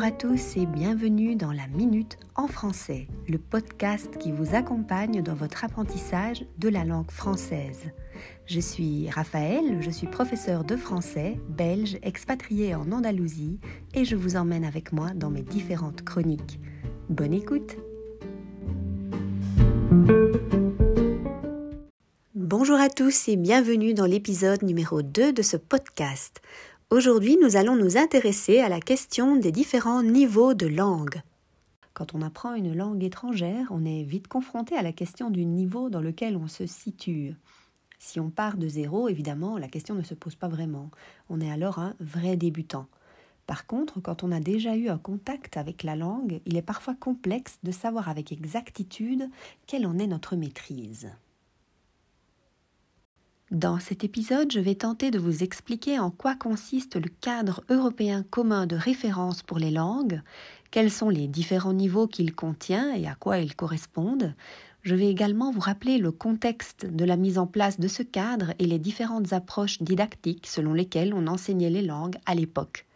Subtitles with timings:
[0.00, 5.20] Bonjour à tous et bienvenue dans la Minute en français, le podcast qui vous accompagne
[5.20, 7.90] dans votre apprentissage de la langue française.
[8.46, 13.60] Je suis Raphaël, je suis professeur de français, belge, expatrié en Andalousie
[13.92, 16.60] et je vous emmène avec moi dans mes différentes chroniques.
[17.10, 17.76] Bonne écoute
[22.34, 26.40] Bonjour à tous et bienvenue dans l'épisode numéro 2 de ce podcast.
[26.92, 31.22] Aujourd'hui, nous allons nous intéresser à la question des différents niveaux de langue.
[31.94, 35.88] Quand on apprend une langue étrangère, on est vite confronté à la question du niveau
[35.88, 37.36] dans lequel on se situe.
[38.00, 40.90] Si on part de zéro, évidemment, la question ne se pose pas vraiment.
[41.28, 42.88] On est alors un vrai débutant.
[43.46, 46.96] Par contre, quand on a déjà eu un contact avec la langue, il est parfois
[46.96, 49.30] complexe de savoir avec exactitude
[49.68, 51.08] quelle en est notre maîtrise.
[53.50, 58.22] Dans cet épisode, je vais tenter de vous expliquer en quoi consiste le cadre européen
[58.22, 60.22] commun de référence pour les langues,
[60.70, 64.34] quels sont les différents niveaux qu'il contient et à quoi ils correspondent.
[64.82, 68.54] Je vais également vous rappeler le contexte de la mise en place de ce cadre
[68.60, 72.86] et les différentes approches didactiques selon lesquelles on enseignait les langues à l'époque.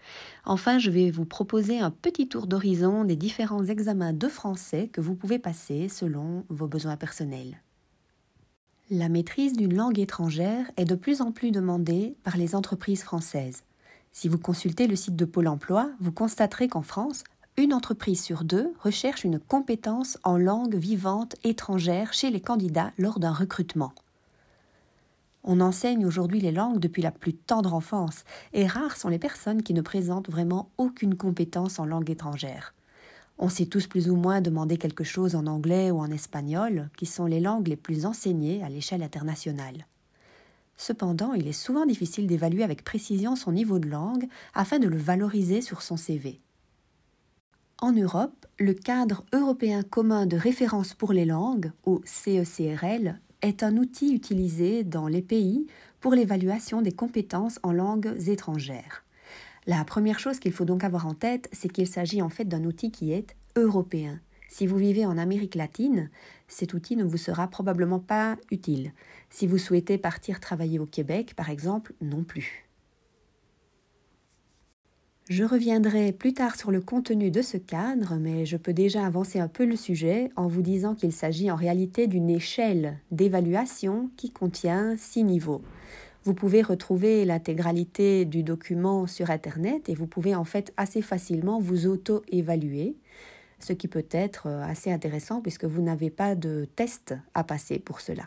[0.45, 5.01] Enfin, je vais vous proposer un petit tour d'horizon des différents examens de français que
[5.01, 7.61] vous pouvez passer selon vos besoins personnels.
[8.91, 13.65] La maîtrise d'une langue étrangère est de plus en plus demandée par les entreprises françaises.
[14.13, 17.25] Si vous consultez le site de Pôle Emploi, vous constaterez qu'en France,
[17.57, 23.19] une entreprise sur deux recherche une compétence en langue vivante étrangère chez les candidats lors
[23.19, 23.95] d'un recrutement.
[25.45, 29.63] On enseigne aujourd'hui les langues depuis la plus tendre enfance, et rares sont les personnes
[29.63, 32.75] qui ne présentent vraiment aucune compétence en langue étrangère.
[33.39, 37.07] On sait tous plus ou moins demander quelque chose en anglais ou en espagnol, qui
[37.07, 39.87] sont les langues les plus enseignées à l'échelle internationale.
[40.77, 44.97] Cependant, il est souvent difficile d'évaluer avec précision son niveau de langue afin de le
[44.97, 46.41] valoriser sur son CV.
[47.79, 53.77] En Europe, le cadre européen commun de référence pour les langues, ou CECRL, est un
[53.77, 55.67] outil utilisé dans les pays
[56.01, 59.04] pour l'évaluation des compétences en langues étrangères.
[59.67, 62.65] La première chose qu'il faut donc avoir en tête, c'est qu'il s'agit en fait d'un
[62.65, 64.21] outil qui est européen.
[64.49, 66.11] Si vous vivez en Amérique latine,
[66.49, 68.93] cet outil ne vous sera probablement pas utile.
[69.31, 72.69] Si vous souhaitez partir travailler au Québec, par exemple, non plus.
[75.31, 79.41] Je reviendrai plus tard sur le contenu de ce cadre, mais je peux déjà avancer
[79.41, 84.31] un peu le sujet en vous disant qu'il s'agit en réalité d'une échelle d'évaluation qui
[84.31, 85.63] contient six niveaux.
[86.25, 91.61] Vous pouvez retrouver l'intégralité du document sur Internet et vous pouvez en fait assez facilement
[91.61, 92.97] vous auto-évaluer,
[93.59, 98.01] ce qui peut être assez intéressant puisque vous n'avez pas de test à passer pour
[98.01, 98.27] cela.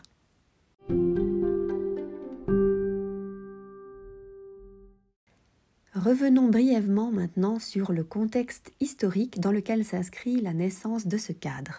[5.94, 11.78] Revenons brièvement maintenant sur le contexte historique dans lequel s'inscrit la naissance de ce cadre.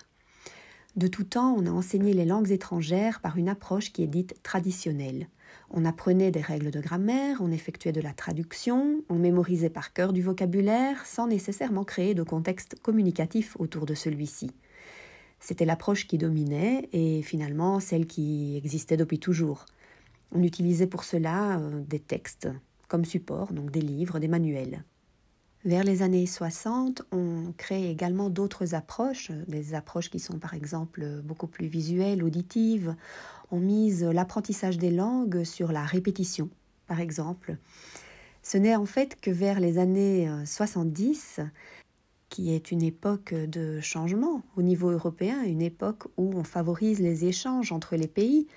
[0.98, 4.36] De tout temps, on a enseigné les langues étrangères par une approche qui est dite
[4.44, 5.30] traditionnelle.
[5.72, 10.14] On apprenait des règles de grammaire, on effectuait de la traduction, on mémorisait par cœur
[10.14, 14.52] du vocabulaire sans nécessairement créer de contexte communicatif autour de celui-ci.
[15.40, 19.66] C'était l'approche qui dominait et finalement celle qui existait depuis toujours.
[20.32, 22.50] On utilisait pour cela euh, des textes
[22.88, 24.84] comme support, donc des livres, des manuels.
[25.66, 31.22] Vers les années 60, on crée également d'autres approches, des approches qui sont par exemple
[31.22, 32.96] beaucoup plus visuelles, auditives.
[33.52, 36.50] On mise l'apprentissage des langues sur la répétition,
[36.88, 37.58] par exemple.
[38.42, 41.42] Ce n'est en fait que vers les années 70,
[42.30, 47.26] qui est une époque de changement au niveau européen, une époque où on favorise les
[47.26, 48.48] échanges entre les pays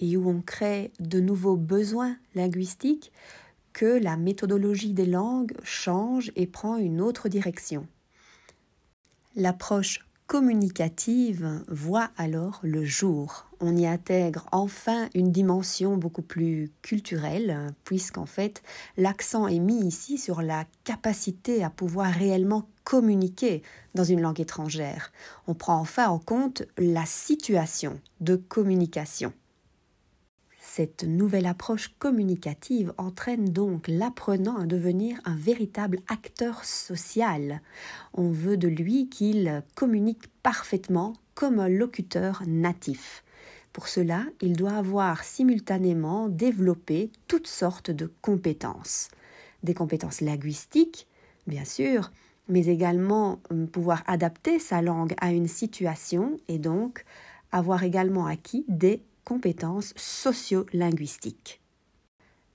[0.00, 3.12] et où on crée de nouveaux besoins linguistiques,
[3.74, 7.86] que la méthodologie des langues change et prend une autre direction.
[9.36, 13.46] L'approche communicative voit alors le jour.
[13.60, 18.62] On y intègre enfin une dimension beaucoup plus culturelle, puisqu'en fait
[18.96, 23.62] l'accent est mis ici sur la capacité à pouvoir réellement communiquer
[23.94, 25.12] dans une langue étrangère.
[25.46, 29.32] On prend enfin en compte la situation de communication.
[30.76, 37.60] Cette nouvelle approche communicative entraîne donc l'apprenant à devenir un véritable acteur social.
[38.12, 43.22] On veut de lui qu'il communique parfaitement comme un locuteur natif.
[43.72, 49.10] Pour cela, il doit avoir simultanément développé toutes sortes de compétences.
[49.62, 51.06] Des compétences linguistiques,
[51.46, 52.10] bien sûr,
[52.48, 57.04] mais également euh, pouvoir adapter sa langue à une situation et donc
[57.52, 61.60] avoir également acquis des compétences socio-linguistiques.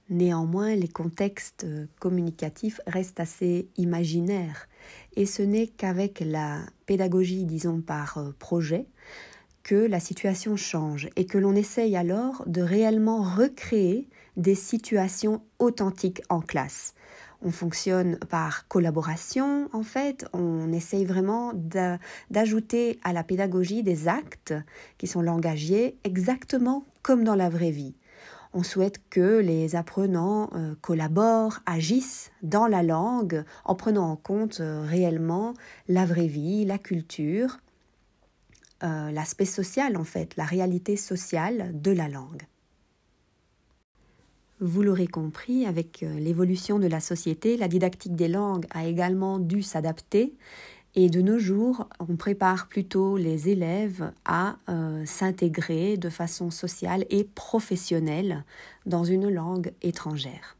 [0.09, 1.67] Néanmoins, les contextes
[1.99, 4.67] communicatifs restent assez imaginaires
[5.15, 8.87] et ce n'est qu'avec la pédagogie, disons, par euh, projet,
[9.61, 16.23] que la situation change et que l'on essaye alors de réellement recréer des situations authentiques
[16.29, 16.95] en classe.
[17.41, 21.53] On fonctionne par collaboration, en fait, on essaye vraiment
[22.29, 24.53] d'ajouter à la pédagogie des actes
[24.97, 27.95] qui sont langagiers exactement comme dans la vraie vie.
[28.51, 34.59] On souhaite que les apprenants euh, collaborent, agissent dans la langue en prenant en compte
[34.59, 35.53] euh, réellement
[35.87, 37.59] la vraie vie, la culture,
[38.83, 42.47] euh, l'aspect social en fait, la réalité sociale de la langue.
[44.61, 49.63] Vous l'aurez compris, avec l'évolution de la société, la didactique des langues a également dû
[49.63, 50.35] s'adapter
[50.95, 57.05] et de nos jours, on prépare plutôt les élèves à euh, s'intégrer de façon sociale
[57.09, 58.43] et professionnelle
[58.85, 60.58] dans une langue étrangère.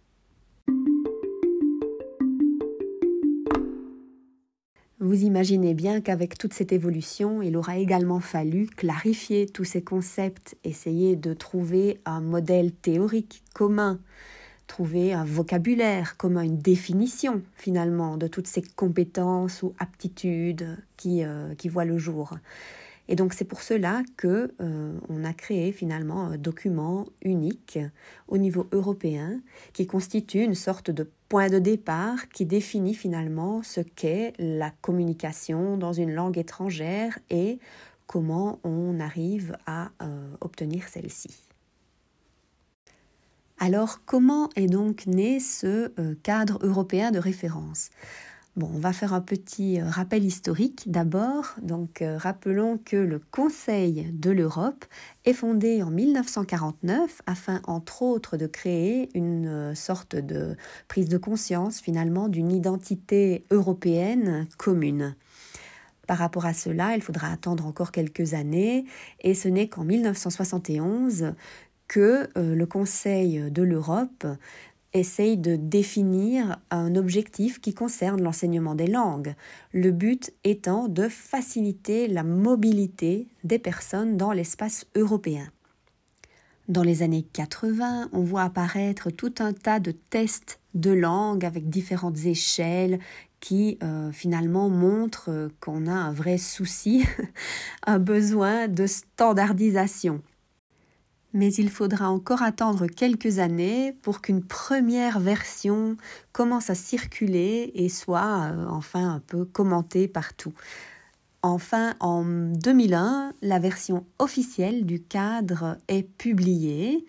[5.10, 10.56] Vous imaginez bien qu'avec toute cette évolution, il aura également fallu clarifier tous ces concepts,
[10.64, 14.00] essayer de trouver un modèle théorique commun
[14.68, 21.56] trouver un vocabulaire comme une définition finalement de toutes ces compétences ou aptitudes qui, euh,
[21.56, 22.38] qui voient le jour.
[23.08, 27.80] Et donc c'est pour cela que euh, on a créé finalement un document unique
[28.28, 29.42] au niveau européen
[29.74, 35.78] qui constitue une sorte de point de départ qui définit finalement ce qu'est la communication
[35.78, 37.60] dans une langue étrangère et
[38.08, 41.30] comment on arrive à euh, obtenir celle-ci.
[43.60, 47.92] Alors comment est donc né ce euh, cadre européen de référence?
[48.56, 51.56] Bon, on va faire un petit euh, rappel historique d'abord.
[51.62, 54.86] Donc, euh, rappelons que le Conseil de l'Europe
[55.26, 60.58] est fondé en 1949 afin, entre autres, de créer une sorte de
[60.88, 65.16] prise de conscience finalement d'une identité européenne commune.
[66.08, 68.86] Par rapport à cela, il faudra attendre encore quelques années
[69.22, 71.34] et ce n'est qu'en 1971
[71.88, 74.26] que euh, le Conseil de l'Europe
[74.94, 79.36] essaye de définir un objectif qui concerne l'enseignement des langues,
[79.74, 85.50] le but étant de faciliter la mobilité des personnes dans l'espace européen.
[86.68, 91.70] Dans les années 80, on voit apparaître tout un tas de tests de langue avec
[91.70, 93.00] différentes échelles
[93.40, 97.06] qui euh, finalement montrent qu'on a un vrai souci,
[97.88, 100.22] un besoin de standardisation
[101.34, 105.96] mais il faudra encore attendre quelques années pour qu'une première version
[106.32, 110.54] commence à circuler et soit euh, enfin un peu commentée partout.
[111.42, 117.06] Enfin, en 2001, la version officielle du cadre est publiée.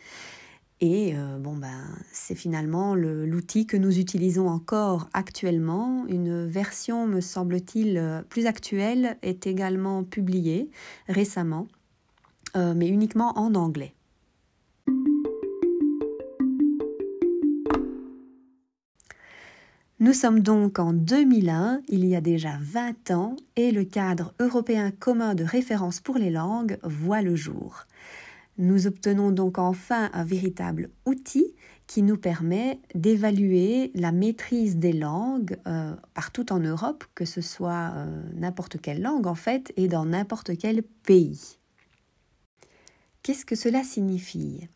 [0.82, 6.06] Et euh, bon ben, c'est finalement l'outil que nous utilisons encore actuellement.
[6.08, 10.70] Une version, me semble-t-il, euh, plus actuelle est également publiée
[11.08, 11.66] récemment,
[12.54, 13.94] mais uniquement en anglais.
[20.00, 24.90] Nous sommes donc en 2001, il y a déjà 20 ans, et le cadre européen
[24.92, 27.84] commun de référence pour les langues voit le jour.
[28.56, 31.54] Nous obtenons donc enfin un véritable outil
[31.86, 37.92] qui nous permet d'évaluer la maîtrise des langues euh, partout en Europe, que ce soit
[37.94, 41.58] euh, n'importe quelle langue en fait, et dans n'importe quel pays.
[43.22, 44.66] Qu'est-ce que cela signifie?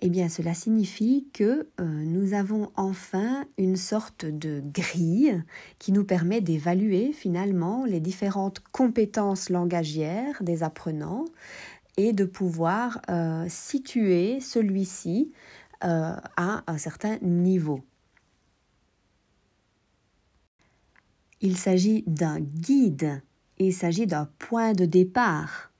[0.00, 5.42] Eh bien, cela signifie que euh, nous avons enfin une sorte de grille
[5.78, 11.26] qui nous permet d'évaluer finalement les différentes compétences langagières des apprenants
[11.96, 15.32] et de pouvoir euh, situer celui-ci
[15.84, 17.80] euh, à un certain niveau.
[21.40, 23.22] Il s'agit d'un guide,
[23.58, 25.70] il s'agit d'un point de départ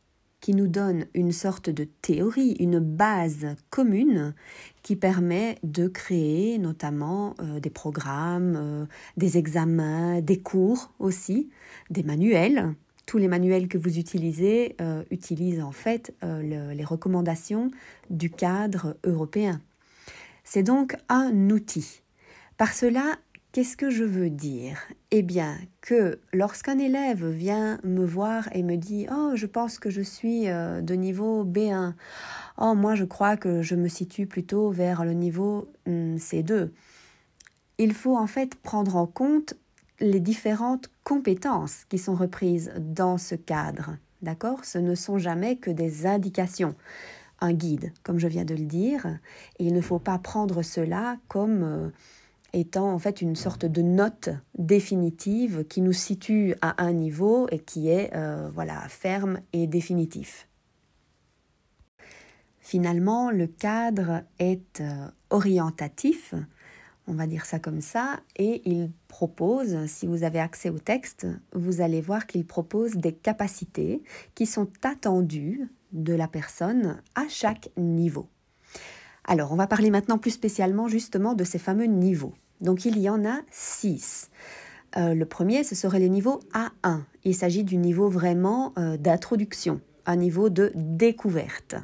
[0.44, 4.34] qui nous donne une sorte de théorie, une base commune
[4.82, 8.84] qui permet de créer notamment euh, des programmes, euh,
[9.16, 11.48] des examens, des cours aussi,
[11.88, 12.74] des manuels.
[13.06, 17.70] Tous les manuels que vous utilisez euh, utilisent en fait les recommandations
[18.10, 19.62] du cadre européen.
[20.42, 22.02] C'est donc un outil.
[22.58, 23.16] Par cela,
[23.54, 24.80] Qu'est-ce que je veux dire?
[25.12, 29.90] Eh bien, que lorsqu'un élève vient me voir et me dit Oh, je pense que
[29.90, 31.94] je suis euh, de niveau B1.
[32.58, 36.70] Oh, moi, je crois que je me situe plutôt vers le niveau hmm, C2.
[37.78, 39.54] Il faut en fait prendre en compte
[40.00, 43.99] les différentes compétences qui sont reprises dans ce cadre.
[44.20, 44.64] D'accord?
[44.64, 46.75] Ce ne sont jamais que des indications
[47.40, 49.06] un guide, comme je viens de le dire,
[49.58, 51.90] et il ne faut pas prendre cela comme euh,
[52.54, 57.58] étant en fait une sorte de note définitive qui nous situe à un niveau et
[57.58, 60.49] qui est euh, voilà ferme et définitif.
[62.61, 66.34] Finalement, le cadre est euh, orientatif,
[67.06, 71.26] on va dire ça comme ça, et il propose, si vous avez accès au texte,
[71.52, 74.02] vous allez voir qu'il propose des capacités
[74.34, 78.28] qui sont attendues de la personne à chaque niveau.
[79.25, 82.34] Alors, on va parler maintenant plus spécialement justement de ces fameux niveaux.
[82.64, 84.30] Donc, il y en a six.
[84.97, 87.02] Euh, le premier, ce serait le niveau A1.
[87.25, 91.76] Il s'agit du niveau vraiment euh, d'introduction, un niveau de découverte.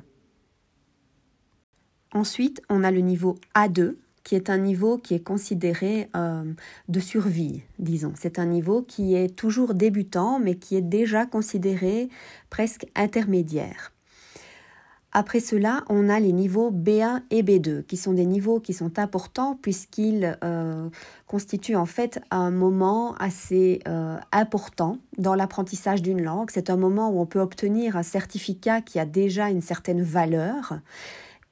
[2.12, 6.44] Ensuite, on a le niveau A2, qui est un niveau qui est considéré euh,
[6.88, 8.12] de survie, disons.
[8.16, 12.08] C'est un niveau qui est toujours débutant, mais qui est déjà considéré
[12.48, 13.92] presque intermédiaire.
[15.12, 18.96] Après cela, on a les niveaux B1 et B2, qui sont des niveaux qui sont
[18.98, 20.88] importants puisqu'ils euh,
[21.26, 26.50] constituent en fait un moment assez euh, important dans l'apprentissage d'une langue.
[26.52, 30.78] C'est un moment où on peut obtenir un certificat qui a déjà une certaine valeur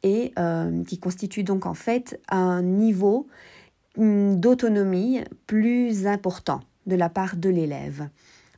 [0.04, 3.26] et euh, qui constitue donc en fait un niveau
[3.96, 8.08] hum, d'autonomie plus important de la part de l'élève.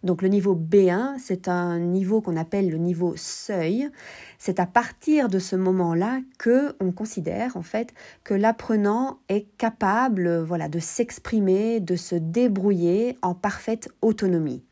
[0.02, 3.90] Donc le niveau B1, c'est un niveau qu'on appelle le niveau seuil.
[4.38, 7.92] C'est à partir de ce moment-là que on considère en fait
[8.24, 14.64] que l'apprenant est capable voilà de s'exprimer, de se débrouiller en parfaite autonomie.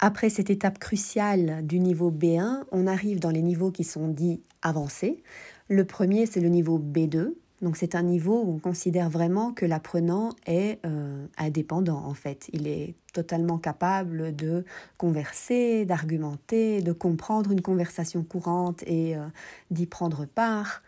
[0.00, 4.42] Après cette étape cruciale du niveau B1, on arrive dans les niveaux qui sont dits
[4.60, 5.22] avancés.
[5.68, 7.34] Le premier, c'est le niveau B2.
[7.62, 12.50] Donc c'est un niveau où on considère vraiment que l'apprenant est euh, indépendant en fait.
[12.52, 14.64] Il est totalement capable de
[14.98, 19.24] converser, d'argumenter, de comprendre une conversation courante et euh,
[19.70, 20.82] d'y prendre part.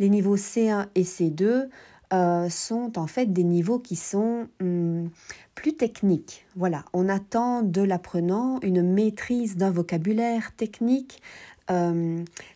[0.00, 1.68] Les niveaux C1 et C2
[2.12, 5.10] euh, sont en fait des niveaux qui sont hum,
[5.54, 6.44] plus techniques.
[6.56, 11.22] Voilà, on attend de l'apprenant une maîtrise d'un vocabulaire technique.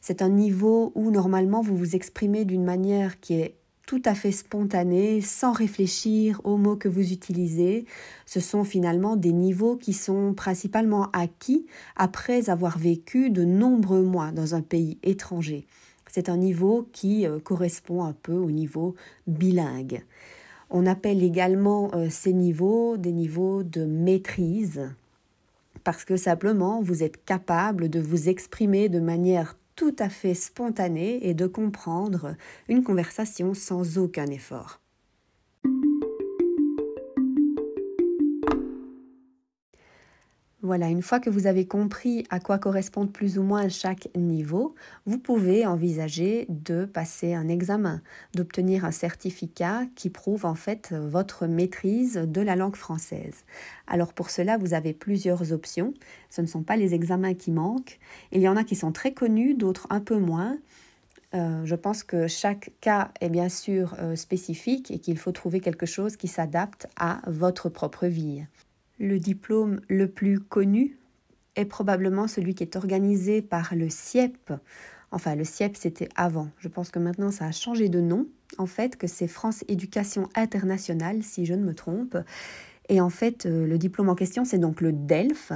[0.01, 3.57] C'est un niveau où normalement vous vous exprimez d'une manière qui est
[3.91, 7.87] tout à fait spontanée, sans réfléchir aux mots que vous utilisez.
[8.25, 11.67] Ce sont finalement des niveaux qui sont principalement acquis
[11.97, 15.67] après avoir vécu de nombreux mois dans un pays étranger.
[16.07, 18.95] C'est un niveau qui euh, correspond un peu au niveau
[19.27, 20.05] bilingue.
[20.71, 24.89] On appelle également euh, ces niveaux des niveaux de maîtrise
[25.83, 31.27] parce que simplement vous êtes capable de vous exprimer de manière tout à fait spontanée
[31.27, 32.37] et de comprendre
[32.69, 34.80] une conversation sans aucun effort.
[40.63, 44.75] Voilà, une fois que vous avez compris à quoi correspondent plus ou moins chaque niveau,
[45.07, 48.03] vous pouvez envisager de passer un examen,
[48.35, 53.47] d'obtenir un certificat qui prouve en fait votre maîtrise de la langue française.
[53.87, 55.95] Alors pour cela, vous avez plusieurs options.
[56.29, 57.99] Ce ne sont pas les examens qui manquent.
[58.31, 60.59] Il y en a qui sont très connus, d'autres un peu moins.
[61.33, 65.61] Euh, je pense que chaque cas est bien sûr euh, spécifique et qu'il faut trouver
[65.61, 68.45] quelque chose qui s'adapte à votre propre vie.
[69.01, 70.99] Le diplôme le plus connu
[71.57, 74.53] est probablement celui qui est organisé par le CIEP.
[75.11, 76.51] Enfin, le CIEP, c'était avant.
[76.59, 78.27] Je pense que maintenant, ça a changé de nom.
[78.59, 82.19] En fait, que c'est France Éducation Internationale, si je ne me trompe.
[82.91, 85.53] Et en fait, euh, le diplôme en question, c'est donc le DELF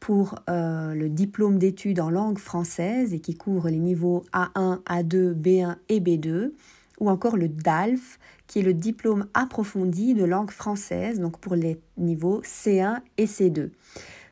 [0.00, 5.34] pour euh, le diplôme d'études en langue française et qui couvre les niveaux A1, A2,
[5.34, 6.52] B1 et B2
[7.00, 11.80] ou encore le DALF, qui est le diplôme approfondi de langue française, donc pour les
[11.96, 13.70] niveaux C1 et C2.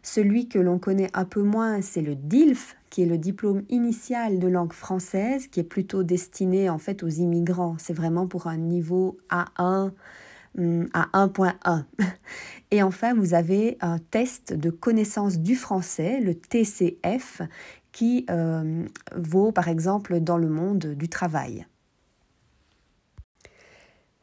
[0.03, 4.39] Celui que l'on connaît un peu moins, c'est le DILF, qui est le diplôme initial
[4.39, 7.77] de langue française, qui est plutôt destiné en fait aux immigrants.
[7.79, 9.93] C'est vraiment pour un niveau A1
[10.59, 11.85] hum, à 1.1.
[12.71, 17.41] Et enfin, vous avez un test de connaissance du français, le TCF,
[17.91, 18.85] qui euh,
[19.17, 21.67] vaut par exemple dans le monde du travail.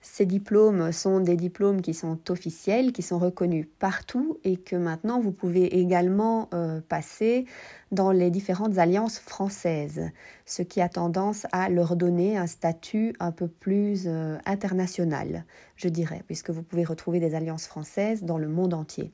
[0.03, 5.19] Ces diplômes sont des diplômes qui sont officiels, qui sont reconnus partout et que maintenant
[5.19, 7.45] vous pouvez également euh, passer
[7.91, 10.09] dans les différentes alliances françaises,
[10.47, 15.87] ce qui a tendance à leur donner un statut un peu plus euh, international, je
[15.87, 19.11] dirais, puisque vous pouvez retrouver des alliances françaises dans le monde entier.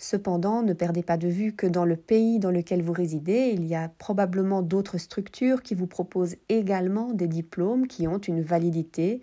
[0.00, 3.66] Cependant, ne perdez pas de vue que dans le pays dans lequel vous résidez, il
[3.66, 9.20] y a probablement d'autres structures qui vous proposent également des diplômes qui ont une validité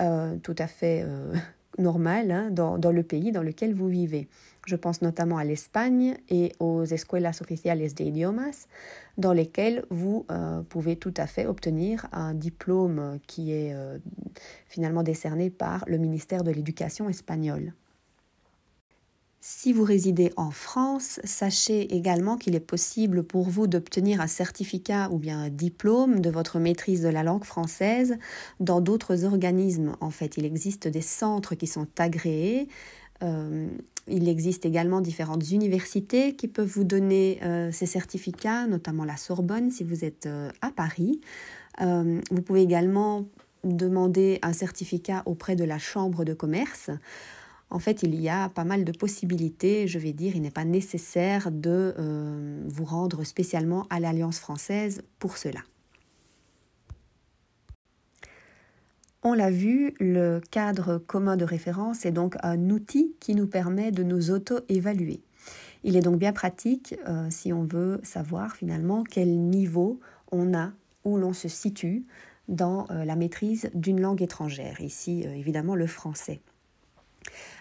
[0.00, 1.34] euh, tout à fait euh,
[1.78, 4.28] normal hein, dans, le pays dans lequel vous vivez.
[4.66, 8.66] Je pense notamment à l'Espagne et aux Escuelas Oficiales de Idiomas,
[9.16, 13.98] dans lesquelles vous euh, pouvez tout à fait obtenir un diplôme qui est euh,
[14.66, 17.74] finalement décerné par le ministère de l'Éducation espagnol.
[19.48, 25.08] Si vous résidez en France, sachez également qu'il est possible pour vous d'obtenir un certificat
[25.12, 28.18] ou bien un diplôme de votre maîtrise de la langue française
[28.58, 29.94] dans d'autres organismes.
[30.00, 32.66] En fait, il existe des centres qui sont agréés.
[33.22, 33.68] Euh,
[34.08, 39.70] il existe également différentes universités qui peuvent vous donner euh, ces certificats, notamment la Sorbonne
[39.70, 41.20] si vous êtes euh, à Paris.
[41.78, 43.26] vous pouvez également
[43.62, 46.90] demander un certificat auprès de la Chambre de commerce.
[47.68, 50.64] En fait, il y a pas mal de possibilités, je vais dire, il n'est pas
[50.64, 55.60] nécessaire de euh, vous rendre spécialement à l'Alliance française pour cela.
[59.24, 63.90] On l'a vu, le cadre commun de référence est donc un outil qui nous permet
[63.90, 65.20] de nous auto-évaluer.
[65.82, 69.98] Il est donc bien pratique euh, si on veut savoir finalement quel niveau
[70.30, 70.72] on a,
[71.04, 72.06] où l'on se situe
[72.46, 76.40] dans euh, la maîtrise d'une langue étrangère, ici évidemment le français.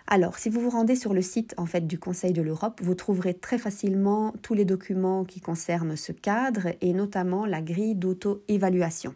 [0.08, 2.96] Alors, si vous vous rendez sur le site en fait du Conseil de l'Europe, vous
[2.96, 9.16] trouverez très facilement tous les documents qui concernent ce cadre et notamment la grille d'auto-évaluation.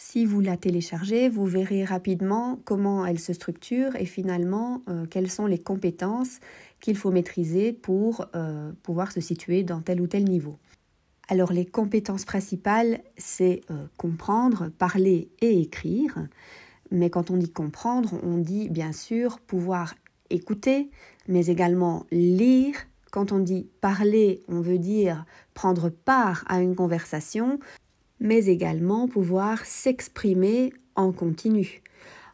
[0.00, 5.28] Si vous la téléchargez, vous verrez rapidement comment elle se structure et finalement euh, quelles
[5.28, 6.38] sont les compétences
[6.80, 10.56] qu'il faut maîtriser pour euh, pouvoir se situer dans tel ou tel niveau.
[11.26, 16.16] Alors les compétences principales, c'est euh, comprendre, parler et écrire.
[16.90, 19.94] Mais quand on dit comprendre, on dit bien sûr pouvoir
[20.30, 20.90] écouter,
[21.26, 22.74] mais également lire.
[23.10, 27.58] Quand on dit parler, on veut dire prendre part à une conversation,
[28.20, 31.82] mais également pouvoir s'exprimer en continu.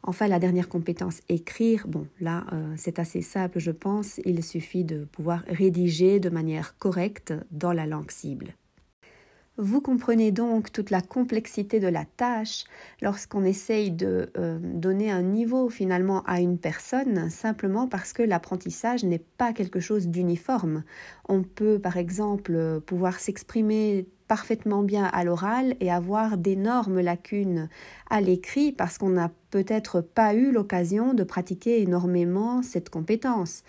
[0.07, 4.21] Enfin, la dernière compétence, écrire, bon, là, euh, c'est assez simple, je pense.
[4.27, 8.55] Il suffit de pouvoir rédiger de manière correcte dans la langue cible.
[9.57, 12.65] Vous comprenez donc toute la complexité de la tâche
[13.01, 19.05] lorsqu'on essaye de euh, donner un niveau finalement à une personne simplement parce que l'apprentissage
[19.05, 20.83] n'est pas quelque chose d'uniforme.
[21.29, 27.69] On peut par exemple pouvoir s'exprimer parfaitement bien à l'oral et avoir d'énormes lacunes
[28.11, 33.63] à l'écrit parce qu'on n'a peut-être pas eu l'occasion de pratiquer énormément cette compétence.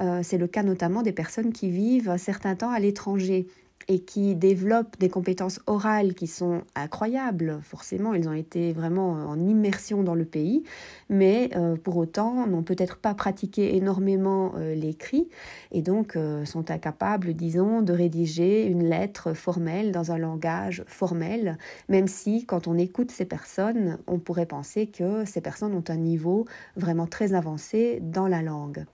[0.00, 3.46] Euh, c'est le cas notamment des personnes qui vivent un certain temps à l'étranger
[3.88, 7.58] et qui développent des compétences orales qui sont incroyables.
[7.62, 10.62] Forcément, ils ont été vraiment en immersion dans le pays,
[11.08, 15.28] mais euh, pour autant n'ont peut-être pas pratiqué énormément euh, l'écrit
[15.72, 21.56] et donc euh, sont incapables, disons, de rédiger une lettre formelle dans un langage formel,
[21.88, 25.96] même si quand on écoute ces personnes, on pourrait penser que ces personnes ont un
[25.96, 26.44] niveau
[26.76, 28.84] vraiment très avancé dans la langue.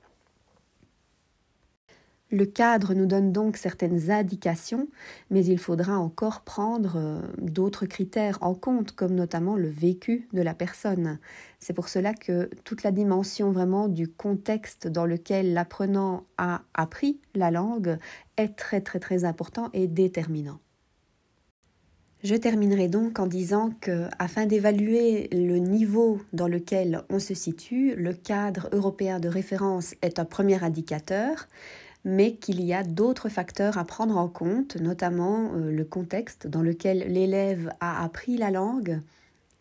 [2.35, 4.89] Le cadre nous donne donc certaines indications,
[5.31, 10.43] mais il faudra encore prendre euh, d'autres critères en compte, comme notamment le vécu de
[10.43, 11.21] la personne.
[11.61, 17.21] C'est pour cela que toute la dimension vraiment du contexte dans lequel l'apprenant a appris
[17.37, 17.99] la langue
[18.37, 20.59] est très très très important et déterminant.
[22.25, 27.95] Je terminerai donc en disant que, afin d'évaluer le niveau dans lequel on se situe,
[27.95, 31.47] le cadre européen de référence est un premier indicateur,
[32.05, 36.63] mais qu'il y a d'autres facteurs à prendre en compte, notamment euh, le contexte dans
[36.63, 39.01] lequel l'élève a appris la langue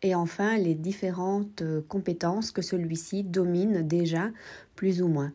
[0.01, 4.29] et enfin les différentes euh, compétences que celui-ci domine déjà
[4.75, 5.31] plus ou moins.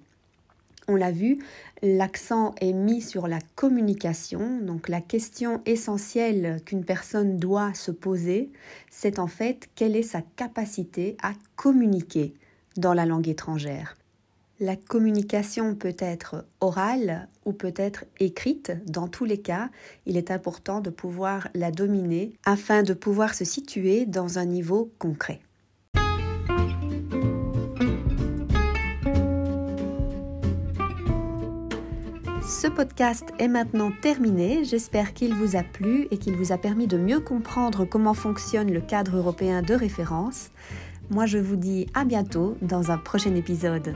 [0.90, 1.38] On l'a vu,
[1.82, 8.50] l'accent est mis sur la communication, donc la question essentielle qu'une personne doit se poser,
[8.90, 12.32] c'est en fait quelle est sa capacité à communiquer
[12.78, 13.96] dans la langue étrangère.
[14.60, 18.72] La communication peut être orale ou peut être écrite.
[18.86, 19.70] Dans tous les cas,
[20.04, 24.90] il est important de pouvoir la dominer afin de pouvoir se situer dans un niveau
[24.98, 25.40] concret.
[32.42, 34.64] Ce podcast est maintenant terminé.
[34.64, 38.72] J'espère qu'il vous a plu et qu'il vous a permis de mieux comprendre comment fonctionne
[38.72, 40.50] le cadre européen de référence.
[41.10, 43.94] Moi, je vous dis à bientôt dans un prochain épisode.